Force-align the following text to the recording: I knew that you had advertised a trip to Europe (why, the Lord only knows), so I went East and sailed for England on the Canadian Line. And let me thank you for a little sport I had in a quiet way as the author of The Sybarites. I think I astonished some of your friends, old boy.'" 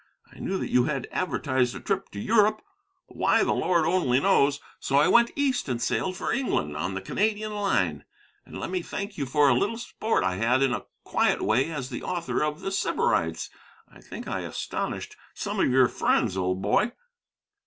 I 0.33 0.39
knew 0.39 0.57
that 0.57 0.71
you 0.71 0.85
had 0.85 1.07
advertised 1.11 1.75
a 1.75 1.79
trip 1.79 2.09
to 2.09 2.19
Europe 2.19 2.63
(why, 3.05 3.43
the 3.43 3.53
Lord 3.53 3.85
only 3.85 4.19
knows), 4.19 4.59
so 4.79 4.95
I 4.95 5.07
went 5.07 5.29
East 5.35 5.69
and 5.69 5.79
sailed 5.79 6.17
for 6.17 6.31
England 6.33 6.75
on 6.75 6.95
the 6.95 7.01
Canadian 7.03 7.53
Line. 7.53 8.03
And 8.43 8.59
let 8.59 8.71
me 8.71 8.81
thank 8.81 9.15
you 9.19 9.27
for 9.27 9.47
a 9.47 9.53
little 9.53 9.77
sport 9.77 10.23
I 10.23 10.37
had 10.37 10.63
in 10.63 10.73
a 10.73 10.85
quiet 11.03 11.43
way 11.43 11.69
as 11.69 11.91
the 11.91 12.01
author 12.01 12.43
of 12.43 12.61
The 12.61 12.71
Sybarites. 12.71 13.51
I 13.87 14.01
think 14.01 14.27
I 14.27 14.39
astonished 14.39 15.17
some 15.35 15.59
of 15.59 15.69
your 15.69 15.87
friends, 15.87 16.35
old 16.35 16.63
boy.'" 16.63 16.93